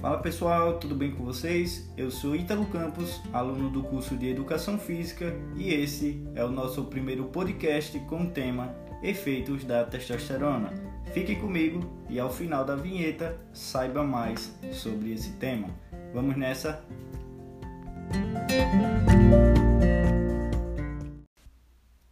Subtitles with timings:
[0.00, 1.86] Fala pessoal, tudo bem com vocês?
[1.94, 6.84] Eu sou Ítalo Campos, aluno do curso de Educação Física, e esse é o nosso
[6.84, 10.72] primeiro podcast com o tema Efeitos da Testosterona.
[11.12, 15.68] Fique comigo e ao final da vinheta saiba mais sobre esse tema.
[16.14, 16.82] Vamos nessa?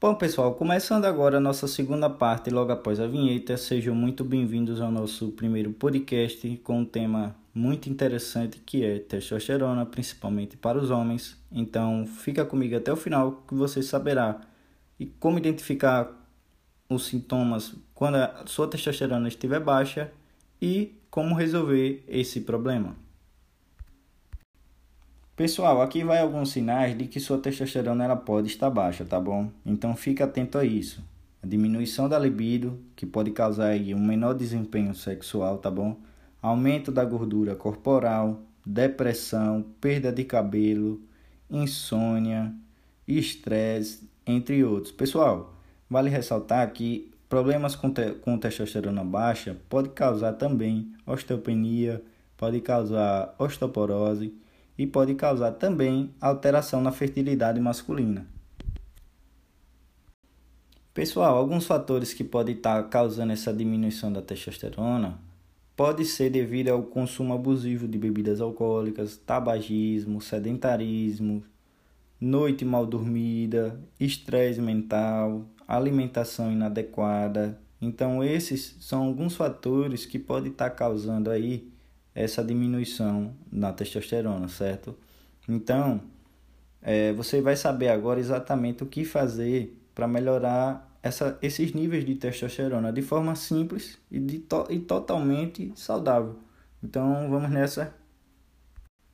[0.08, 4.80] Bom, pessoal, começando agora a nossa segunda parte, logo após a vinheta, sejam muito bem-vindos
[4.80, 10.90] ao nosso primeiro podcast com um tema muito interessante que é testosterona, principalmente para os
[10.90, 11.36] homens.
[11.52, 14.40] Então, fica comigo até o final que você saberá
[14.98, 16.10] e como identificar
[16.88, 20.10] os sintomas quando a sua testosterona estiver baixa
[20.58, 22.96] e como resolver esse problema.
[25.38, 29.48] Pessoal, aqui vai alguns sinais de que sua testosterona ela pode estar baixa, tá bom?
[29.64, 31.00] Então fique atento a isso.
[31.40, 35.96] A diminuição da libido, que pode causar aí um menor desempenho sexual, tá bom?
[36.42, 41.00] Aumento da gordura corporal, depressão, perda de cabelo,
[41.48, 42.52] insônia,
[43.06, 44.90] estresse, entre outros.
[44.90, 45.54] Pessoal,
[45.88, 52.02] vale ressaltar que problemas com, te com testosterona baixa pode causar também osteopenia,
[52.36, 54.34] pode causar osteoporose
[54.78, 58.24] e pode causar também alteração na fertilidade masculina.
[60.94, 65.18] Pessoal, alguns fatores que podem estar causando essa diminuição da testosterona
[65.76, 71.44] pode ser devido ao consumo abusivo de bebidas alcoólicas, tabagismo, sedentarismo,
[72.20, 77.60] noite mal dormida, estresse mental, alimentação inadequada.
[77.80, 81.70] Então esses são alguns fatores que podem estar causando aí
[82.22, 84.96] essa diminuição na testosterona, certo?
[85.48, 86.00] Então,
[86.82, 92.16] é, você vai saber agora exatamente o que fazer para melhorar essa, esses níveis de
[92.16, 96.36] testosterona de forma simples e, de to e totalmente saudável.
[96.82, 97.94] Então, vamos nessa.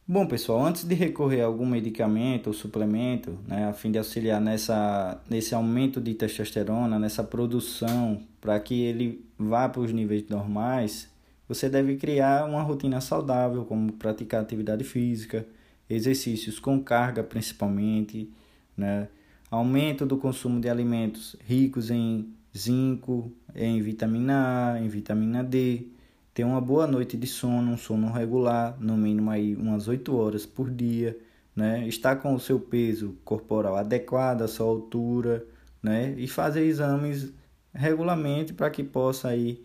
[0.08, 4.40] Bom, pessoal, antes de recorrer a algum medicamento ou suplemento, né, a fim de auxiliar
[4.40, 11.08] nessa, nesse aumento de testosterona, nessa produção, para que ele vá para os níveis normais,
[11.48, 15.46] você deve criar uma rotina saudável, como praticar atividade física,
[15.88, 18.30] exercícios com carga principalmente,
[18.76, 19.08] né?
[19.50, 25.86] aumento do consumo de alimentos ricos em zinco, em vitamina A, em vitamina D,
[26.32, 30.44] ter uma boa noite de sono, um sono regular, no mínimo aí umas 8 horas
[30.44, 31.16] por dia,
[31.54, 31.86] né?
[31.86, 35.44] estar com o seu peso corporal adequado à sua altura,
[35.82, 36.14] né?
[36.16, 37.32] e fazer exames
[37.72, 39.64] regularmente para que possa aí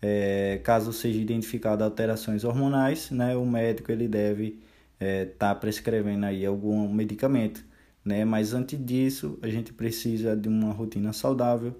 [0.00, 4.64] é, caso seja identificado alterações hormonais, né, o médico ele deve estar
[5.00, 7.64] é, tá prescrevendo aí algum medicamento,
[8.04, 8.24] né?
[8.24, 11.74] Mas antes disso, a gente precisa de uma rotina saudável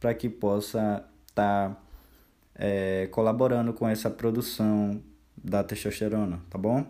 [0.00, 1.82] para que possa estar tá,
[2.54, 5.02] é, colaborando com essa produção
[5.36, 6.86] da testosterona, tá bom?